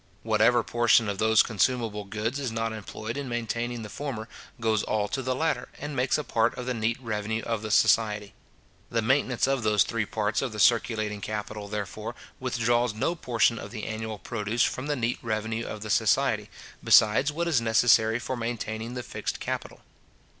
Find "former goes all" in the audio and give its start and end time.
3.89-5.07